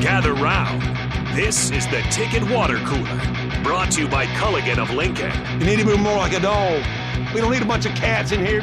[0.00, 0.82] Gather round.
[1.36, 5.32] This is the Ticket Water Cooler, brought to you by Culligan of Lincoln.
[5.60, 6.82] You need to move more like a dog.
[7.34, 8.60] We don't need a bunch of cats in here.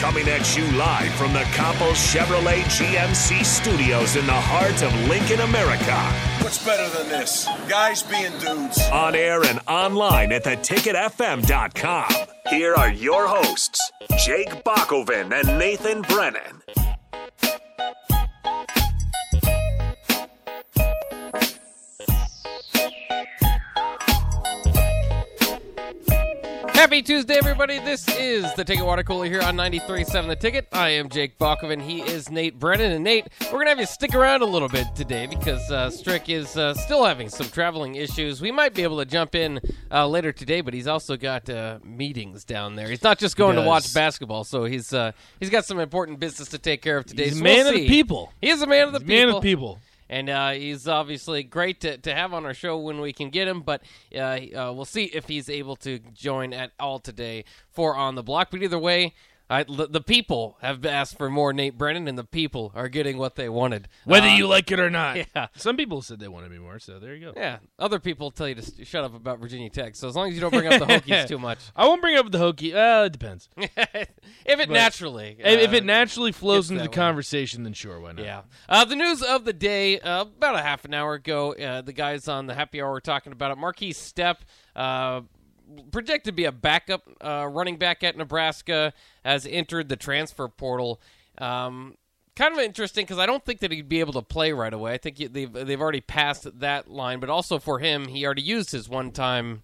[0.00, 5.40] Coming at you live from the Copple Chevrolet GMC studios in the heart of Lincoln,
[5.40, 5.96] America.
[6.42, 7.46] What's better than this?
[7.68, 8.80] Guys being dudes.
[8.92, 12.12] On air and online at theticketfm.com.
[12.50, 13.92] Here are your hosts,
[14.24, 16.62] Jake Bakoven and Nathan Brennan.
[26.82, 27.78] Happy Tuesday, everybody.
[27.78, 30.66] This is the Ticket Water Cooler here on 93.7 The Ticket.
[30.72, 31.80] I am Jake Bakoven.
[31.80, 32.90] He is Nate Brennan.
[32.90, 35.90] And Nate, we're going to have you stick around a little bit today because uh,
[35.90, 38.40] Strick is uh, still having some traveling issues.
[38.40, 39.60] We might be able to jump in
[39.92, 42.88] uh, later today, but he's also got uh, meetings down there.
[42.88, 46.48] He's not just going to watch basketball, so he's uh, he's got some important business
[46.48, 47.26] to take care of today.
[47.26, 48.32] He's a man we'll of the people.
[48.40, 49.26] He is a man of the He's people.
[49.26, 49.78] man of the people.
[50.12, 53.48] And uh, he's obviously great to, to have on our show when we can get
[53.48, 53.82] him, but
[54.14, 58.22] uh, uh, we'll see if he's able to join at all today for On the
[58.22, 58.50] Block.
[58.50, 59.14] But either way,
[59.52, 63.18] I, the, the people have asked for more Nate Brennan, and the people are getting
[63.18, 63.88] what they wanted.
[64.04, 65.18] Whether Uh, you like it or not.
[65.36, 65.48] yeah.
[65.56, 67.32] Some people said they wanted me more, so there you go.
[67.36, 69.94] Yeah, other people tell you to s- shut up about Virginia Tech.
[69.94, 72.16] So as long as you don't bring up the Hokies too much, I won't bring
[72.16, 72.74] up the Hokie.
[72.74, 73.48] Uh, it depends.
[73.58, 76.94] if it naturally, if, if uh, it naturally flows into the way.
[76.94, 78.24] conversation, then sure, why not?
[78.24, 78.42] Yeah.
[78.68, 81.92] Uh, the news of the day, uh, about a half an hour ago, uh, the
[81.92, 83.58] guys on the happy hour were talking about it.
[83.58, 84.36] Markese Stepp,
[84.74, 85.20] uh,
[85.90, 88.92] projected to be a backup uh, running back at Nebraska,
[89.24, 91.00] has entered the transfer portal.
[91.38, 91.96] Um,
[92.36, 94.94] kind of interesting because I don't think that he'd be able to play right away.
[94.94, 98.42] I think he- they've they've already passed that line, but also for him, he already
[98.42, 99.62] used his one time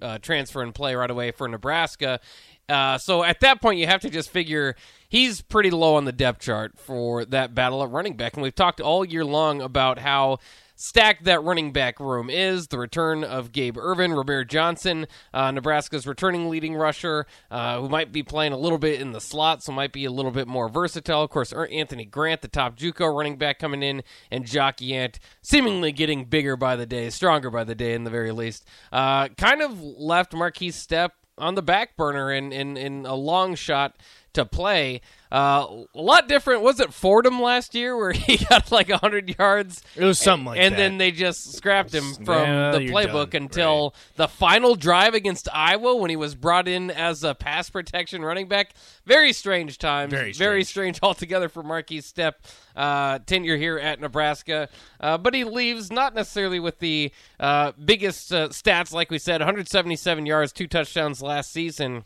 [0.00, 2.20] uh, transfer and play right away for Nebraska.
[2.68, 4.76] Uh, so at that point, you have to just figure
[5.08, 8.34] he's pretty low on the depth chart for that battle at running back.
[8.34, 10.38] And we've talked all year long about how
[10.78, 12.68] stacked that running back room is.
[12.68, 18.12] The return of Gabe Ervin, Rahmir Johnson, uh, Nebraska's returning leading rusher, uh, who might
[18.12, 20.68] be playing a little bit in the slot, so might be a little bit more
[20.68, 21.22] versatile.
[21.22, 25.90] Of course, Anthony Grant, the top JUCO running back, coming in, and Jaquez Yant seemingly
[25.90, 28.64] getting bigger by the day, stronger by the day, in the very least.
[28.92, 33.54] Uh, kind of left Markese Stepp on the back burner in, in, in a long
[33.54, 33.96] shot
[34.38, 35.00] to play.
[35.30, 36.62] Uh, a lot different.
[36.62, 39.82] Was it Fordham last year where he got like 100 yards?
[39.94, 40.78] It was something like and that.
[40.78, 43.42] then they just scrapped him from Yeah, the playbook done.
[43.42, 48.22] until the final drive against Iowa when he was brought in as a pass protection
[48.24, 48.72] running back.
[49.04, 50.10] Very strange times.
[50.12, 50.96] Very Very strange.
[50.96, 52.32] strange altogether for Markese Stepp
[52.74, 54.70] uh, tenure here at Nebraska.
[54.98, 59.42] Uh, but he leaves not necessarily with the uh, biggest uh, stats, like we said
[59.42, 62.04] 177 yards, two touchdowns last season.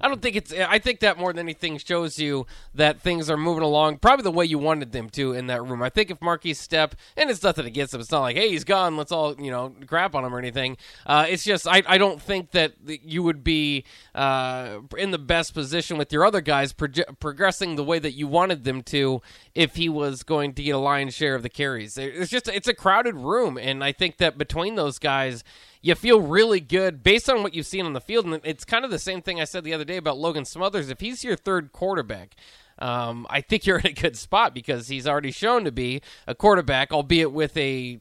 [0.00, 0.52] I don't think it's.
[0.52, 4.30] I think that more than anything shows you that things are moving along probably the
[4.30, 5.82] way you wanted them to in that room.
[5.82, 8.64] I think if Markese Stepp, and it's nothing against him, it's not like, hey, he's
[8.64, 10.76] gone, let's all, you know, crap on him or anything.
[11.06, 13.84] Uh, it's just, I, I don't think that you would be
[14.14, 18.26] uh, in the best position with your other guys proge- progressing the way that you
[18.26, 19.20] wanted them to
[19.54, 21.98] if he was going to get a lion's share of the carries.
[21.98, 25.44] It's just, it's a crowded room, and I think that between those guys,
[25.82, 28.26] you feel really good based on what you've seen on the field.
[28.26, 30.90] And it's kind of the same thing I said the other day about Logan Smothers.
[30.90, 32.34] If he's your third quarterback,
[32.78, 36.34] um, I think you're in a good spot because he's already shown to be a
[36.34, 37.98] quarterback, albeit with a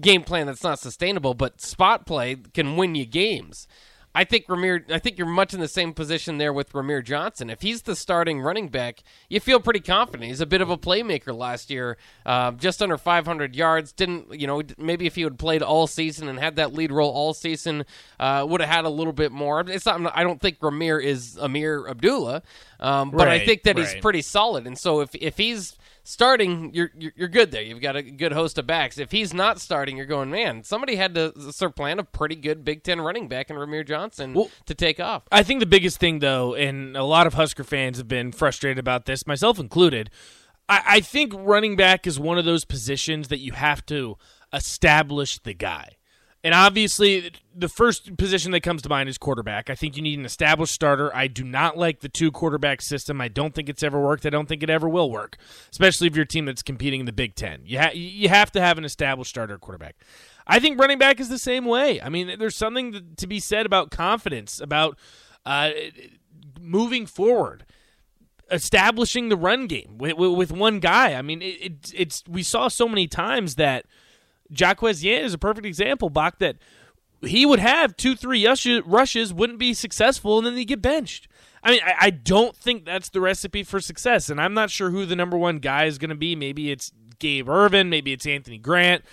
[0.00, 3.66] game plan that's not sustainable, but spot play can win you games.
[4.14, 4.90] I think Rahmir.
[4.90, 7.48] I think you're much in the same position there with Rahmir Johnson.
[7.48, 10.24] If he's the starting running back, you feel pretty confident.
[10.24, 11.96] He's a bit of a playmaker last year,
[12.26, 13.92] uh, just under 500 yards.
[13.92, 14.62] Didn't you know?
[14.76, 17.84] Maybe if he had played all season and had that lead role all season,
[18.20, 19.60] uh, would have had a little bit more.
[19.60, 20.14] It's not.
[20.14, 22.42] I don't think Rahmir is Ameer Abdullah,
[22.80, 24.66] um, but I think that he's pretty solid.
[24.66, 27.62] And so if if he's starting, you're, you're you're good there.
[27.62, 28.98] You've got a good host of backs.
[28.98, 30.62] If he's not starting, you're going, man.
[30.64, 34.50] Somebody had to supplant a pretty good Big Ten running back in Rahmir Johnson Well-
[34.66, 35.24] to take off.
[35.30, 38.78] I think the biggest thing, though, and a lot of Husker fans have been frustrated
[38.78, 40.10] about this, myself included.
[40.68, 44.16] I, I think running back is one of those positions that you have to
[44.52, 45.96] establish the guy.
[46.44, 49.70] And obviously, the first position that comes to mind is quarterback.
[49.70, 51.14] I think you need an established starter.
[51.14, 53.20] I do not like the two quarterback system.
[53.20, 54.26] I don't think it's ever worked.
[54.26, 55.36] I don't think it ever will work,
[55.70, 57.60] especially if you're a team that's competing in the Big Ten.
[57.64, 59.94] You, ha- you have to have an established starter quarterback.
[60.44, 62.00] I think running back is the same way.
[62.00, 64.98] I mean, there's something to- be said about confidence, about
[65.46, 65.70] uh,
[66.60, 67.64] moving forward
[68.50, 71.14] establishing the run game with, with, one guy.
[71.14, 73.86] I mean, it, it's we saw so many times that
[74.56, 76.56] Jaquez Yant is a perfect example, Bach, that
[77.22, 81.28] he would have two, three rushes, wouldn't be successful, and then they get benched.
[81.62, 84.90] I mean, I, I don't think that's the recipe for success, and I'm not sure
[84.90, 86.34] who the number one guy is going to be.
[86.34, 89.04] Maybe it's Gabe Ervin, maybe it's Anthony Grant,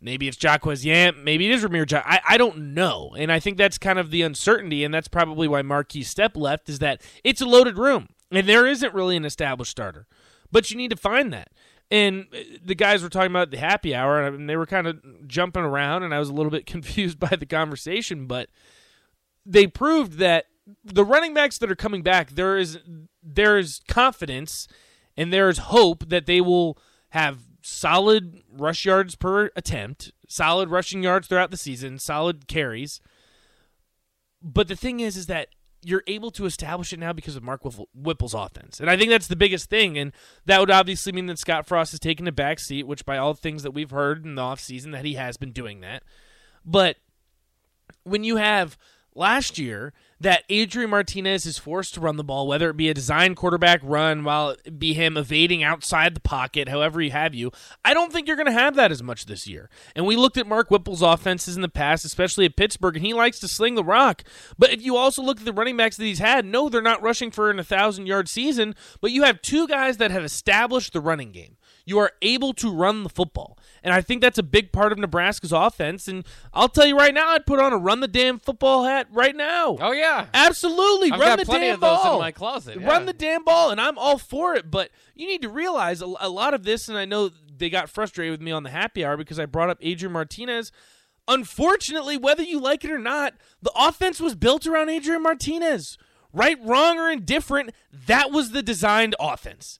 [0.00, 2.08] maybe it's Jaquez Yant, maybe it is Rahmir Johnson.
[2.08, 3.14] I, I don't know.
[3.18, 6.68] And I think that's kind of the uncertainty, and that's probably why Markese Stepp left,
[6.68, 10.06] is that it's a loaded room, and there isn't really an established starter.
[10.52, 11.50] But you need to find that.
[11.90, 15.26] And uh, the guys were talking about the happy hour, and they were kind of
[15.26, 18.48] jumping around, and I was a little bit confused by the conversation, but
[19.46, 20.46] they proved that
[20.84, 22.78] the running backs that are coming back, there is
[23.22, 24.68] there is confidence
[25.16, 26.78] and there is hope that they will
[27.10, 33.00] have solid rush yards per attempt, solid rushing yards throughout the season, solid carries.
[34.42, 35.48] But the thing is, is that
[35.88, 38.78] you're able to establish it now because of Mark Whipple's offense.
[38.78, 39.96] And I think that's the biggest thing.
[39.96, 40.12] And
[40.44, 43.32] that would obviously mean that Scott Frost has taken a back seat, which by all
[43.32, 46.02] things that we've heard in the offseason that he has been doing that.
[46.62, 46.96] But
[48.04, 48.76] when you have
[49.18, 52.94] last year that Adrian Martinez is forced to run the ball, whether it be a
[52.94, 57.52] design quarterback run while it be him evading outside the pocket, however you have you.
[57.84, 59.70] I don't think you're going to have that as much this year.
[59.94, 63.14] And we looked at Mark Whipple's offenses in the past, especially at Pittsburgh, and he
[63.14, 64.24] likes to sling the rock.
[64.58, 67.02] But if you also look at the running backs that he's had, no, they're not
[67.02, 71.00] rushing for an 1,000 yard season, but you have two guys that have established the
[71.00, 71.56] running game.
[71.88, 73.56] You are able to run the football.
[73.82, 76.06] And I think that's a big part of Nebraska's offense.
[76.06, 79.06] And I'll tell you right now, I'd put on a run the damn football hat
[79.10, 79.78] right now.
[79.80, 81.10] Oh yeah, absolutely.
[81.10, 82.14] I've run got the plenty damn of those ball.
[82.16, 82.78] in my closet.
[82.82, 84.70] Run the damn ball, and I'm all for it.
[84.70, 87.88] But you need to realize a, a lot of this, and I know they got
[87.88, 90.70] frustrated with me on the happy hour because I brought up Adrian Martinez.
[91.26, 93.32] Unfortunately, whether you like it or not,
[93.62, 95.96] the offense was built around Adrian Martinez.
[96.34, 97.70] Right, wrong, or indifferent,
[98.06, 99.78] that was the designed offense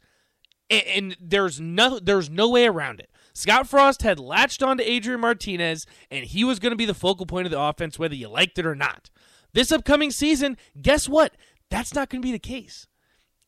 [0.70, 3.11] and, and there's no there's no way around it.
[3.32, 7.25] Scott Frost had latched onto Adrian Martinez, and he was going to be the focal
[7.25, 9.11] point of the offense, whether you liked it or not.
[9.53, 11.37] This upcoming season, guess what?
[11.70, 12.88] That's not going to be the case.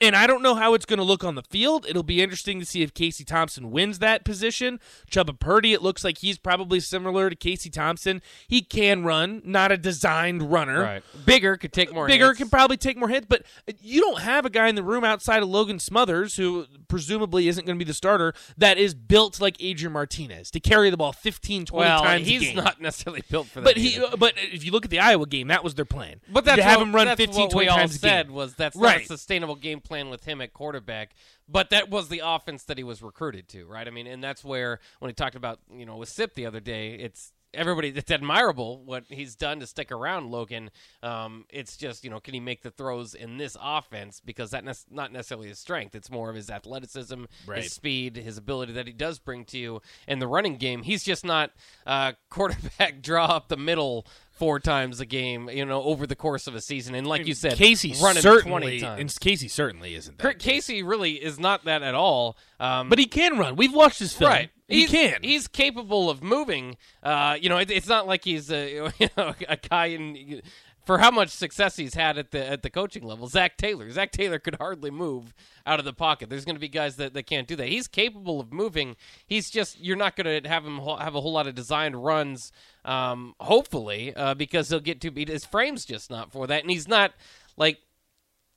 [0.03, 1.85] And I don't know how it's going to look on the field.
[1.87, 4.81] It'll be interesting to see if Casey Thompson wins that position.
[5.11, 8.23] Chubba Purdy, it looks like he's probably similar to Casey Thompson.
[8.49, 10.83] He can run, not a designed runner.
[10.83, 11.03] Right.
[11.27, 12.07] Bigger could take more.
[12.07, 12.39] Bigger hits.
[12.39, 13.43] can probably take more hits, but
[13.83, 17.67] you don't have a guy in the room outside of Logan Smothers, who presumably isn't
[17.67, 21.13] going to be the starter, that is built like Adrian Martinez to carry the ball
[21.13, 22.57] 15, 20 well, times he's a game.
[22.57, 23.65] not necessarily built for that.
[23.65, 24.07] But he, either.
[24.07, 26.23] Uh, but if you look at the Iowa game, that was their plan.
[26.27, 28.31] But that's to have what, him run that's 15, what 20 we all times said
[28.31, 31.15] was that's not a sustainable game plan with him at quarterback.
[31.49, 33.87] But that was the offense that he was recruited to, right?
[33.87, 36.61] I mean, and that's where when he talked about you know with Sip the other
[36.61, 40.71] day, it's everybody it's admirable what he's done to stick around Logan.
[41.03, 44.87] Um, it's just you know can he make the throws in this offense because that's
[44.91, 45.97] ne- not necessarily his strength.
[45.97, 47.65] It's more of his athleticism, Right.
[47.65, 50.83] his speed, his ability that he does bring to you in the running game.
[50.85, 51.51] He's just not
[51.85, 54.07] uh, quarterback draw up the middle
[54.41, 56.95] four times a game, you know, over the course of a season.
[56.95, 59.01] And like you said, Casey running certainly, 20 times.
[59.01, 60.39] and Casey certainly isn't that.
[60.39, 62.39] Casey really is not that at all.
[62.59, 63.55] Um, but he can run.
[63.57, 64.31] We've watched his film.
[64.31, 65.19] right, He he's, can.
[65.23, 66.79] He's capable of moving.
[67.03, 70.41] Uh, you know, it, it's not like he's a you know a guy in.
[70.85, 73.91] For how much success he's had at the at the coaching level, Zac Taylor.
[73.91, 75.35] Zac Taylor could hardly move
[75.67, 76.31] out of the pocket.
[76.31, 77.69] There's going to be guys that, that can't do that.
[77.69, 78.97] He's capable of moving.
[79.27, 82.51] He's just you're not going to have him have a whole lot of designed runs.
[82.85, 85.29] Um, hopefully, uh, because he'll get too beat.
[85.29, 87.13] His frame's just not for that, and he's not
[87.57, 87.79] like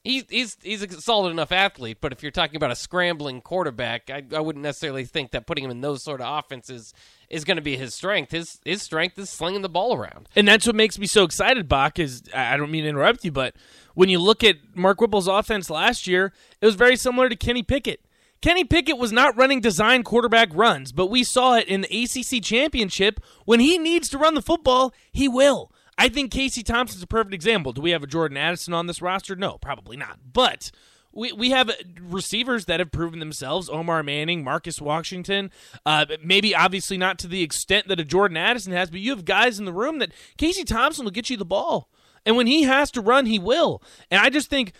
[0.03, 4.09] He's he's he's a solid enough athlete, but if you're talking about a scrambling quarterback,
[4.09, 6.93] I, I wouldn't necessarily think that putting him in those sort of offenses
[7.29, 8.31] is going to be his strength.
[8.31, 10.27] His his strength is slinging the ball around.
[10.35, 13.31] And that's what makes me so excited, Bach, is I don't mean to interrupt you,
[13.31, 13.55] but
[13.93, 17.63] when you look at Mark Whipple's offense last year, it was very similar to Kenny
[17.63, 18.01] Pickett.
[18.41, 22.43] Kenny Pickett was not running design quarterback runs, but we saw it in the ACC
[22.43, 23.21] championship.
[23.45, 25.71] When he needs to run the football, he will.
[25.97, 27.71] I think Casey Thompson's a perfect example.
[27.71, 29.35] Do we have a Jordan Addison on this roster?
[29.35, 30.19] No, probably not.
[30.31, 30.71] But
[31.11, 31.71] we, we have
[32.01, 35.51] receivers that have proven themselves Omar Manning, Marcus Washington.
[35.85, 39.25] Uh, maybe obviously not to the extent that a Jordan Addison has, but you have
[39.25, 41.89] guys in the room that Casey Thompson will get you the ball.
[42.25, 43.83] And when he has to run, he will.
[44.09, 44.73] And I just think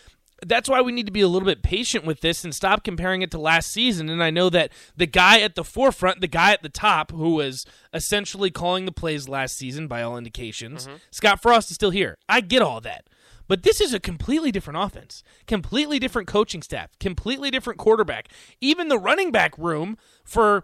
[0.45, 3.21] that's why we need to be a little bit patient with this and stop comparing
[3.21, 4.09] it to last season.
[4.09, 7.35] And I know that the guy at the forefront, the guy at the top, who
[7.35, 10.97] was essentially calling the plays last season by all indications, mm-hmm.
[11.11, 12.17] Scott Frost is still here.
[12.27, 13.07] I get all that.
[13.47, 18.29] But this is a completely different offense, completely different coaching staff, completely different quarterback.
[18.61, 20.63] Even the running back room for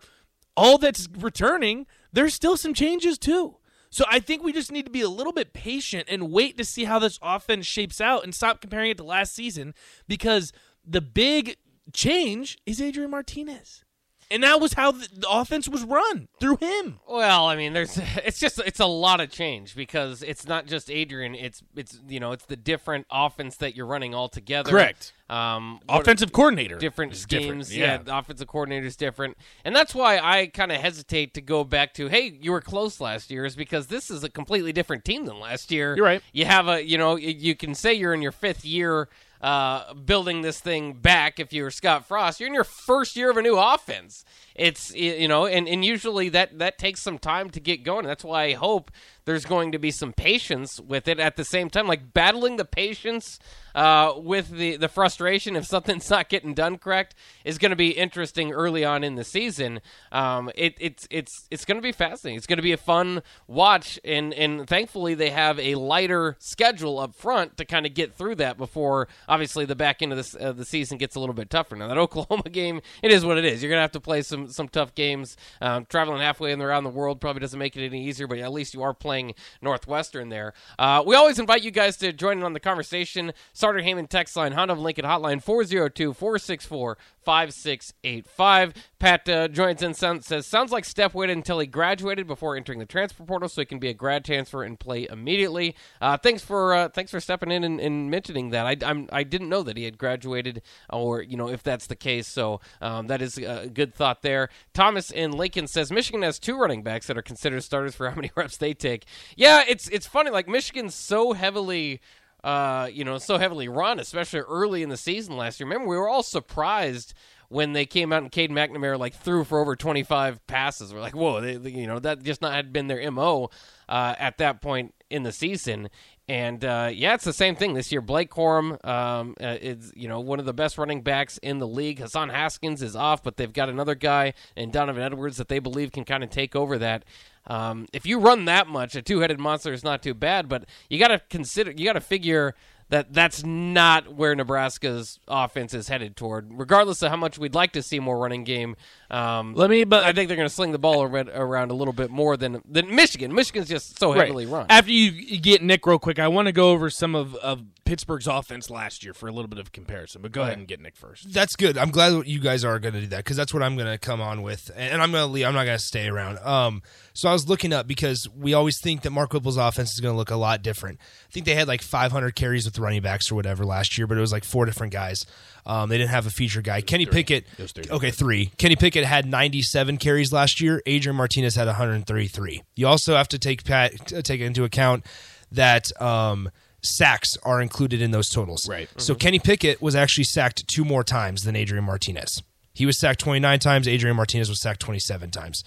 [0.56, 3.58] all that's returning, there's still some changes too.
[3.90, 6.66] So I think we just need to be a little bit patient and wait to
[6.66, 9.74] see how this offense shapes out and stop comparing it to last season
[10.08, 10.52] because
[10.86, 11.58] the big
[11.94, 13.84] change is Adrian Martinez.
[14.32, 17.00] And that was how the, offense was run through him.
[17.08, 20.90] Well, I mean, there's it's just it's a lot of change because it's not just
[20.92, 21.36] Adrian.
[21.36, 24.70] It's it's you know it's the different offense that you're running all together.
[24.70, 25.14] Correct.
[25.30, 27.70] Um, Offensive coordinator, different schemes.
[27.70, 27.72] different.
[27.72, 27.98] Yeah.
[27.98, 31.94] the offensive coordinator is different, and that's why I kind of hesitate to go back
[31.96, 35.26] to, hey, you were close last year, is because this is a completely different team
[35.26, 35.96] than last year.
[35.96, 36.24] You're right.
[36.34, 39.08] You have a, you know, you can say you're in your fifth year.
[39.42, 41.40] Uh, building this thing back.
[41.40, 44.26] If you're Scott Frost, you're in your first year of a new offense.
[44.54, 48.06] It's you know, and, and usually that that takes some time to get going.
[48.06, 48.92] That's why I hope
[49.30, 52.66] there's going to be some patience with it at the same time, like battling the
[52.66, 53.38] patience
[53.76, 57.14] uh, with the the frustration if something's not getting done correct
[57.46, 59.82] is going to be interesting early on in the season.
[60.12, 62.38] Um, it, it's it's it's going to be fascinating.
[62.38, 66.98] It's going to be a fun watch, and and thankfully they have a lighter schedule
[66.98, 70.36] up front to kind of get through that before obviously the back end of this
[70.36, 71.76] uh, the season gets a little bit tougher.
[71.76, 73.62] Now that Oklahoma game, it is what it is.
[73.62, 75.38] You're going to have to play some some tough games.
[75.62, 78.52] Um, traveling halfway in around the world probably doesn't make it any easier, but at
[78.52, 79.19] least you are playing
[79.62, 80.54] Northwestern there.
[80.78, 83.34] Uh, we always invite you guys to join in on the conversation.
[83.54, 86.98] Starter Heyman text line, Honda of Lincoln hotline 402 464
[87.30, 88.74] 5685.
[88.98, 92.80] Pat uh, joins in, sound, says, Sounds like Steph waited until he graduated before entering
[92.80, 95.76] the transfer portal so he can be a grad transfer and play immediately.
[96.02, 98.66] Uh, thanks for uh, thanks for stepping in and, and mentioning that.
[98.66, 100.62] I, I'm, I didn't know that he had graduated,
[100.92, 102.28] or, you know, if that's the case.
[102.28, 104.50] So um, that is a good thought there.
[104.74, 108.16] Thomas in Lincoln says, Michigan has two running backs that are considered starters for how
[108.16, 108.99] many reps they take.
[109.36, 110.30] Yeah, it's it's funny.
[110.32, 112.02] Like, Michigan's so heavily
[112.44, 115.68] uh, you know, so heavily run, especially early in the season last year.
[115.68, 117.14] Remember, we were all surprised
[117.50, 120.94] when they came out and Cade McNamara like threw for over 25 passes.
[120.94, 123.50] We're like, whoa, they, they- you know, that just not had been their mo
[123.90, 125.90] uh, at that point in the season.
[126.30, 128.02] And uh, yeah, it's the same thing this year.
[128.02, 131.68] Blake Corum um, uh, is you know one of the best running backs in the
[131.68, 131.98] league.
[132.00, 135.92] Hassan Haskins is off, but they've got another guy in Donovan Edwards that they believe
[135.92, 137.04] can kind of take over that.
[137.48, 141.00] Um, if you run that much, a two-headed monster is not too bad, but you
[141.00, 142.56] got to consider, you got to figure
[142.90, 146.50] that that's not where Nebraska's offense is headed toward.
[146.52, 148.76] Regardless of how much we'd like to see more running game,
[149.12, 151.94] um, Let me, but I think they're going to sling the ball around a little
[151.94, 153.34] bit more than than Michigan.
[153.34, 154.66] Michigan's just so heavily run.
[154.70, 157.62] After you you get Nick real quick, I want to go over some of, of
[157.90, 160.22] Pittsburgh's offense last year for a little bit of comparison.
[160.22, 161.34] But go ahead and get Nick first.
[161.34, 161.76] That's good.
[161.76, 163.98] I'm glad you guys are going to do that because that's what I'm going to
[163.98, 165.48] come on with, and I'm going to leave.
[165.48, 166.38] I'm not going to stay around.
[166.46, 170.02] Um, so I was looking up because we always think that Mark Whipple's offense is
[170.02, 171.00] going to look a lot different.
[171.02, 174.20] I think they had like 500 carries with running backs or whatever last year, but
[174.20, 175.26] it was like four different guys.
[175.66, 176.82] Um, they didn't have a feature guy.
[176.82, 177.48] Kenny Pickett.
[177.58, 177.86] three.
[177.90, 178.52] Okay, three.
[178.60, 180.84] Kenny Pickett had 97 carries last year.
[180.86, 182.62] Adrian Martinez had 133.
[182.76, 183.94] You also have to take Pat
[184.24, 185.08] take into account
[185.52, 188.68] that um, sacks are included in those totals.
[188.70, 188.90] Right.
[188.98, 192.42] So Kenny Pickett was actually sacked two more times than Adrian Martinez.
[192.74, 193.88] He was sacked 29 times.
[193.88, 195.64] Adrian Martinez was sacked 27 times.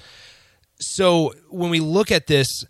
[0.79, 2.65] So when we look at this,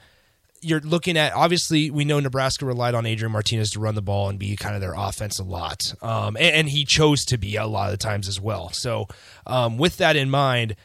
[0.61, 4.28] you're looking at obviously we know Nebraska relied on Adrian Martinez to run the ball
[4.28, 7.56] and be kind of their offense a lot, um, and, and he chose to be
[7.56, 8.70] a lot of the times as well.
[8.70, 9.08] So
[9.46, 10.76] um, with that in mind,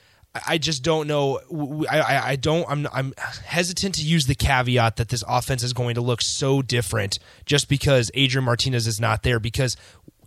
[0.46, 1.40] I just don't know.
[1.90, 2.66] I, I, don't.
[2.70, 3.14] I'm I'm
[3.46, 7.70] hesitant to use the caveat that this offense is going to look so different just
[7.70, 9.40] because Adrian Martinez is not there.
[9.40, 9.78] Because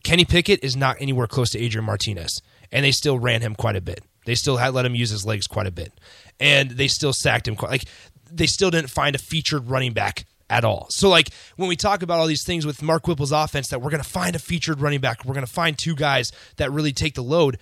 [0.02, 3.76] Kenny Pickett is not anywhere close to Adrian Martinez, and they still ran him quite
[3.76, 4.02] a bit.
[4.26, 5.93] They still had let him use his legs quite a bit,
[6.38, 7.71] and they still sacked him quite.
[7.71, 7.85] Like
[8.31, 10.87] they still didn't find a featured running back at all.
[10.90, 13.90] So like when we talk about all these things with Mark Whipple's offense, that we're
[13.90, 16.93] going to find a featured running back, we're going to find two guys that really
[16.93, 17.59] take the load.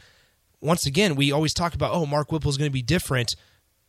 [0.61, 3.37] Once again, we always talk about oh Mark Whipple's going to be different.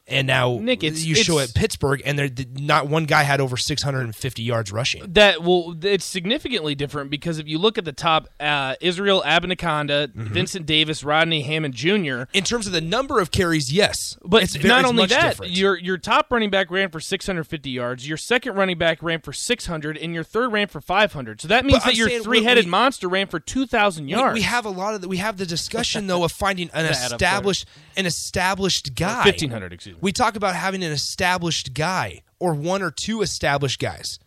[0.09, 3.57] And now Nick, it's- you show at Pittsburgh, and there not one guy had over
[3.57, 5.03] 650 yards rushing.
[5.13, 10.07] That well, it's significantly different because if you look at the top, uh, Israel Abanikanda,
[10.09, 10.33] Mm-hmm.
[10.33, 12.23] Vincent Davis, Rodney Hammond Jr.
[12.33, 15.51] In terms of the number of carries, yes, But it's not only that, different.
[15.55, 19.31] your your top running back ran for 650 yards, your second running back ran for
[19.33, 21.41] 600, and your third ran for 500.
[21.41, 24.33] So that means But that I'm your three-headed monster ran for 2,000 yards.
[24.33, 26.91] We, have a lot of the, we have the discussion though of finding an add
[27.13, 27.27] up there.
[27.29, 27.65] established
[27.97, 29.23] an established guy.
[29.25, 29.98] 1,500, excuse me.
[30.01, 34.19] We talk about having an established guy or one or two established guys.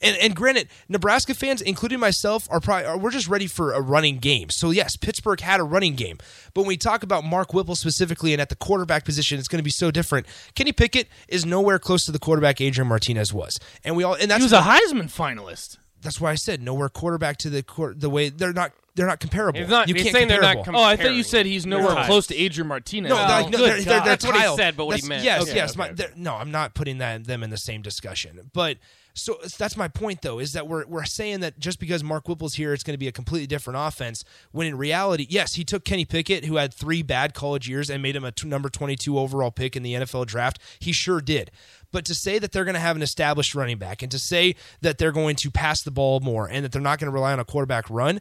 [0.00, 4.18] And, and granted, Nebraska fans, including myself, are probably we're just ready for a running
[4.18, 4.50] game.
[4.50, 6.18] So yes, Pittsburgh had a running game,
[6.52, 9.60] but when we talk about Mark Whipple specifically and at the quarterback position, it's going
[9.60, 10.26] to be so different.
[10.54, 14.30] Kenny Pickett is nowhere close to the quarterback Adrian Martinez was, and we all and
[14.30, 15.78] that's he was a Heisman finalist.
[16.02, 17.64] that's why I said nowhere quarterback to the
[17.96, 19.60] the way they're not they're not comparable.
[19.60, 20.80] He's not- you he's can't saying they're not Comparable.
[20.80, 22.06] Oh, I thought you said he's nowhere Right.
[22.06, 23.10] close to Adrian Martinez.
[23.10, 24.96] No, Oh, like, no, good they're, they're, they're That's what he tile- said, but what
[24.96, 25.24] he that's- meant.
[25.24, 25.70] Yes, Okay, yes.
[25.70, 25.94] okay, my- okay.
[25.94, 28.50] they're- no, I'm not putting that them in the same discussion.
[28.52, 28.78] But
[29.16, 32.54] So that's my point, though, is that we're we're saying that just because Mark Whipple's
[32.54, 34.24] here, it's going to be a completely different offense.
[34.50, 38.02] When in reality, yes, he took Kenny Pickett, who had three bad college years, and
[38.02, 40.58] made him a t- number 22 overall pick in the NFL draft.
[40.80, 41.52] He sure did.
[41.92, 44.56] But to say that they're going to have an established running back, and to say
[44.80, 47.32] that they're going to pass the ball more, and that they're not going to rely
[47.32, 48.20] on a quarterback run,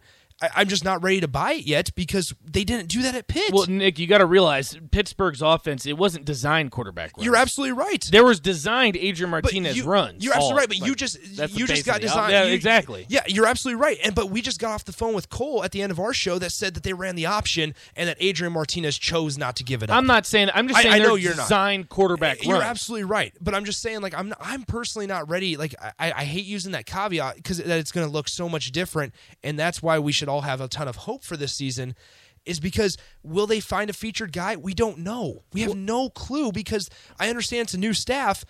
[0.56, 3.28] I, am just not ready to buy it yet because they didn't do that at
[3.28, 3.54] Pitt.
[3.54, 7.16] Well, Nick, you got to realize Pittsburgh's offense it wasn't designed quarterback.
[7.18, 7.26] Runs.
[7.26, 8.02] You're absolutely right.
[8.12, 10.24] There was designed Adrian Martinez you, runs.
[10.24, 11.18] You're absolutely all, right, but like, you just
[11.58, 12.32] you just got designed.
[12.32, 13.06] Yeah, you- exactly.
[13.10, 13.98] Yeah, you're absolutely right.
[14.04, 16.14] And but we just got off the phone with Cole at the end of our
[16.14, 19.64] show that said that they ran the option and that Adrian Martinez chose not to
[19.64, 19.98] give it up.
[19.98, 20.50] I'm not saying.
[20.54, 21.44] I'm just saying I they're know you're not.
[21.44, 22.66] designed quarterback You're runs.
[22.66, 25.58] absolutely right, but I'm just saying, like, I'm I'm personally not ready.
[25.58, 28.72] Like, I, I hate using that caveat because that it's going to look so much
[28.72, 31.96] different, and that's why we should all have a ton of hope for this season.
[32.46, 34.58] Is because will they find a featured guy?
[34.58, 35.44] We don't know.
[35.54, 38.44] We have no clue because I understand it's a new staff,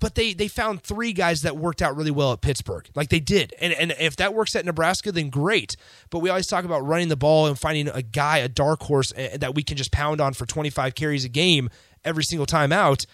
[0.00, 3.20] but they they found three guys that worked out really well at Pittsburgh, like they
[3.20, 5.76] did, and and if that works at Nebraska, then great.
[6.10, 9.14] But we always talk about running the ball and finding a guy, a dark horse
[9.16, 11.70] eh, that we can just pound on for 25 carries a game
[12.04, 13.06] every single time out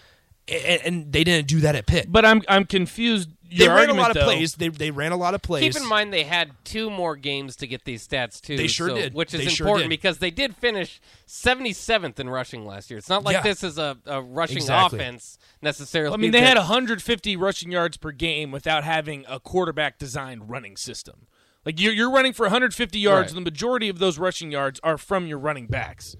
[0.47, 2.11] and, and they didn't do that at Pitt.
[2.11, 3.29] But I'm I'm confused.
[3.47, 4.55] They Your ran a lot of though- plays.
[4.55, 5.61] They they ran a lot of plays.
[5.73, 8.57] Keep in mind they had two more games to get these stats too.
[8.57, 9.13] They sure so- did.
[9.13, 9.89] which is They important did.
[10.01, 12.97] because they did finish 77th in rushing last year.
[12.97, 13.41] It's not like Yeah.
[13.43, 14.99] this is a, a rushing Exactly.
[14.99, 16.13] offense necessarily.
[16.13, 20.75] I mean, they had 150 rushing yards per game without having a quarterback designed running
[20.75, 21.27] system.
[21.65, 23.37] Like you're you're running for 150 yards, Right.
[23.37, 26.15] and the majority of those rushing yards are from your running backs.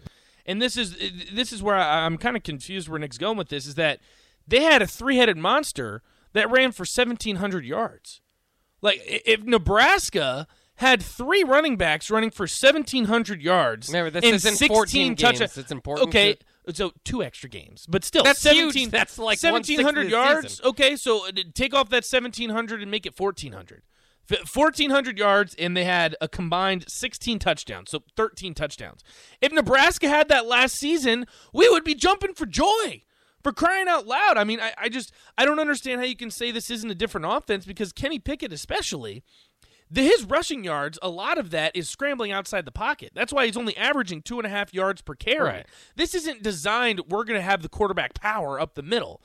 [0.46, 0.96] And this is
[1.34, 4.00] this is where I, I'm kind of confused where Nick's going with this is that
[4.48, 8.22] they had a three headed monster that ran for 1,700 yards.
[8.82, 14.56] Like if Nebraska had three running backs running for 1,700 yards, Remember, this and isn't
[14.58, 15.58] 16 14 touch- games.
[15.58, 16.38] It's important Okay,
[16.68, 18.92] to- so two extra games, but still, That's 17, huge.
[18.92, 20.62] That's like 1,700 one-sixth of the yards.
[20.64, 23.78] Okay, so uh, take off that 1,700 and make it 1,400.
[23.78, 23.84] F-
[24.30, 29.04] 1,400 yards, and they had a combined 16 touchdowns, so 13 touchdowns.
[29.42, 33.04] If Nebraska had that last season, we would be jumping for joy.
[33.44, 34.38] For crying out loud.
[34.38, 36.96] I mean, I, I just I don't understand how you can say this isn't a
[36.96, 39.24] different offense because Kenny Pickett especially
[39.90, 43.12] the, his rushing yards, a lot of that is scrambling outside the pocket.
[43.14, 45.50] That's why he's only averaging two and a half yards per carry.
[45.50, 45.66] Right.
[45.96, 49.22] This isn't designed, we're going to have the quarterback power up the middle.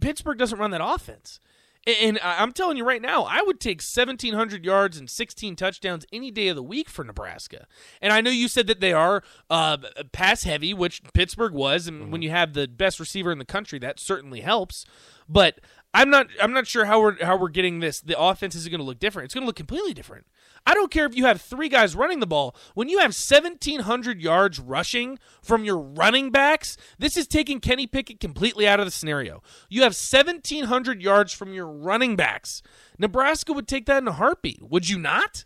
[0.00, 1.38] Pittsburgh doesn't run that offense.
[1.86, 6.30] And- I'm telling you right now, I would take 1,700 yards and 16 touchdowns any
[6.30, 7.66] day of the week for Nebraska.
[8.02, 9.78] And I know you said that they are uh,
[10.12, 13.78] pass heavy, which Pittsburgh was, and when you have the best receiver in the country,
[13.78, 14.84] that certainly helps.
[15.28, 15.60] But
[15.92, 18.00] I'm not I'm not sure how we're how we're getting this.
[18.00, 19.24] The offense is going to look different.
[19.24, 20.26] It's going to look completely different.
[20.66, 22.54] I don't care if you have three guys running the ball.
[22.74, 28.20] When you have 1,700 yards rushing from your running backs, this is taking Kenny Pickett
[28.20, 29.42] completely out of the scenario.
[29.70, 32.62] You have 1,700 yards from your running backs.
[32.98, 34.62] Nebraska would take that in a heartbeat.
[34.62, 35.44] Would you not?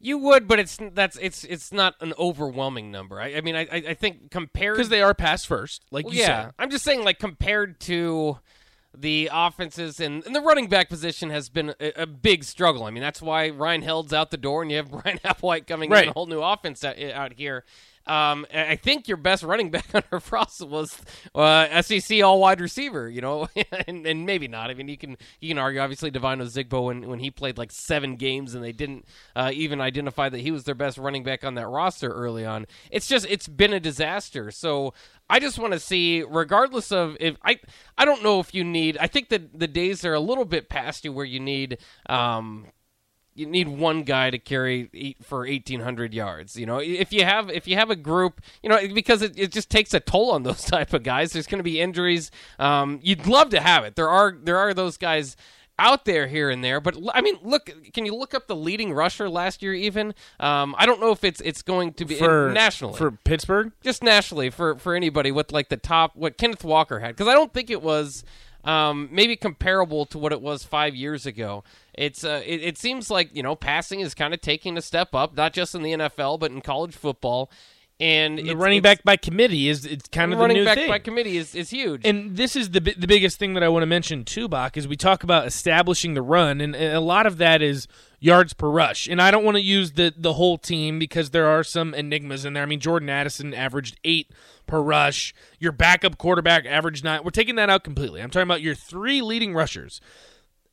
[0.00, 3.20] You would, but it's that's it's it's not an overwhelming number.
[3.20, 6.20] I, I mean, I I think compared Because they are pass first, like Well, you
[6.20, 6.52] yeah, said.
[6.58, 8.38] I'm just saying, like compared to
[9.00, 12.84] the offenses and, and the running back position has been a, a big struggle.
[12.84, 15.90] I mean, that's why Ryan Held's out the door, and you have Bryan Applewhite coming
[15.90, 16.04] Right.
[16.04, 17.64] in, a whole new offense out, out here.
[18.08, 21.00] Um, I think your best running back under Frost was
[21.34, 23.48] uh, SEC all wide receiver, you know,
[23.86, 24.70] and, and maybe not.
[24.70, 27.70] I mean, you can you can argue obviously Devine Ozigbo when, when he played like
[27.70, 29.04] seven games and they didn't
[29.36, 32.66] uh, even identify that he was their best running back on that roster early on.
[32.90, 34.50] It's just it's been a disaster.
[34.50, 34.94] So
[35.28, 37.60] I just want to see, regardless of if I
[37.96, 38.96] I don't know if you need.
[38.98, 41.78] I think that the days are a little bit past you where you need.
[42.08, 42.66] Um,
[43.38, 46.78] you need one guy to carry eight for 1800 yards you know?
[46.78, 49.94] If you have if you have a group you know because it, it just takes
[49.94, 51.32] a toll on those type of guys.
[51.32, 52.30] There's going to be injuries.
[52.58, 53.96] Um, you'd love to have it.
[53.96, 55.36] There are there are those guys
[55.80, 58.92] out there here and there but I mean look can you look up the leading
[58.92, 60.12] rusher last year even?
[60.40, 62.96] Um, i don't know if it's it's going to be For nationally.
[62.98, 63.70] For Pittsburgh?
[63.82, 67.34] just nationally for for anybody with like the top what Kenneth Walker had because I
[67.34, 68.24] don't think it was
[68.64, 71.64] um, maybe comparable to what it was five years ago.
[71.98, 75.14] It's uh, it, it seems like you know passing is kind of taking a step
[75.14, 77.50] up, not just in the NFL but in college football.
[78.00, 80.88] And The running back by committee is it's kind of the running new back thing.
[80.88, 82.06] by committee is, is huge.
[82.06, 84.86] And this is the the biggest thing that I want to mention too, Bach, is
[84.86, 87.88] we talk about establishing the run, and, and a lot of that is
[88.20, 89.08] yards per rush.
[89.08, 92.44] And I don't want to use the the whole team because there are some enigmas
[92.44, 92.62] in there.
[92.62, 94.30] I mean, Jordan Addison averaged eight
[94.68, 95.34] per rush.
[95.58, 97.24] Your backup quarterback averaged nine.
[97.24, 98.22] We're taking that out completely.
[98.22, 100.00] I'm talking about your three leading rushers.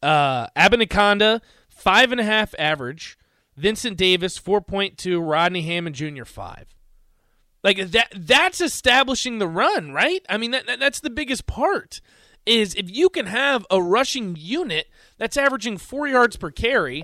[0.05, 3.17] Uh, Abanikanda, five and a half average.
[3.57, 5.19] Vincent Davis, four point two.
[5.21, 6.25] Rodney Hammond Jr.
[6.25, 6.67] five.
[7.63, 10.23] Like that that's establishing the run, right?
[10.29, 12.01] I mean that, that- that's the biggest part.
[12.45, 14.85] is if you can have a rushing unit
[15.17, 17.03] that's averaging four yards per carry.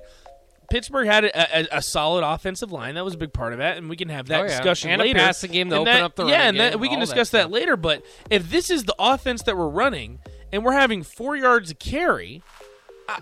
[0.69, 2.95] Pittsburgh had a, a, a solid offensive line.
[2.95, 4.49] That was a big part of that, and we can have that Oh, yeah.
[4.49, 5.19] discussion And a later.
[5.19, 7.05] passing game to And open that- up the yeah, and that, we can all that
[7.07, 7.75] discuss that later.
[7.75, 10.19] But if this is the offense that we're running,
[10.53, 12.41] and we're having four yards a carry,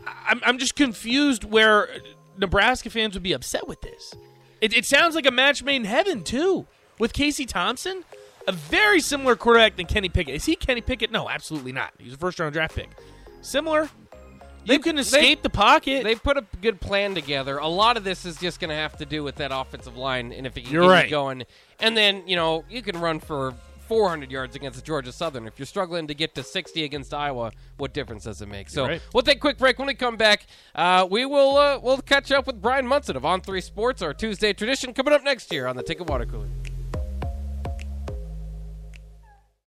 [0.05, 1.89] I, I'm, I'm just confused where
[2.37, 4.13] Nebraska fans would be upset with this.
[4.61, 6.65] It, it sounds like a match made in heaven too,
[6.99, 8.03] with Casey Thompson,
[8.47, 10.35] a very similar quarterback than Kenny Pickett.
[10.35, 11.11] Is he Kenny Pickett?
[11.11, 11.91] No, absolutely not.
[11.97, 12.89] He's a first round draft pick.
[13.41, 13.83] Similar.
[13.83, 13.89] You
[14.65, 16.03] They- can they- escape the pocket.
[16.03, 17.57] They put a good plan together.
[17.59, 20.33] A lot of this is just going to have to do with that offensive line,
[20.33, 21.09] and if it can You're get right.
[21.09, 21.45] going,
[21.79, 23.53] and then you know you can run for
[23.89, 25.47] 400 yards against Georgia Southern.
[25.47, 28.69] If you're struggling to get to 60 against Iowa, what difference does it make?
[28.69, 29.01] So right.
[29.15, 29.79] we'll take a quick break.
[29.79, 33.25] When we come back, uh, we will uh, we'll catch up with Brian Munson of
[33.25, 36.47] On Three Sports, our Tuesday tradition, coming up next year on the Ticket Water Cooler.